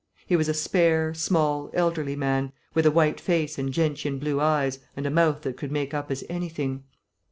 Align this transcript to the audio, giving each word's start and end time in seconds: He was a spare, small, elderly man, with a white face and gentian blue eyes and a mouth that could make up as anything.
He 0.25 0.35
was 0.35 0.49
a 0.49 0.55
spare, 0.55 1.13
small, 1.13 1.69
elderly 1.75 2.15
man, 2.15 2.53
with 2.73 2.87
a 2.87 2.91
white 2.91 3.21
face 3.21 3.59
and 3.59 3.71
gentian 3.71 4.17
blue 4.17 4.41
eyes 4.41 4.79
and 4.97 5.05
a 5.05 5.11
mouth 5.11 5.41
that 5.43 5.57
could 5.57 5.71
make 5.71 5.93
up 5.93 6.09
as 6.09 6.23
anything. 6.27 6.85